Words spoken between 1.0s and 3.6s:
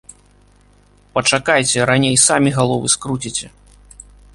Пачакайце, раней самі галовы скруціце.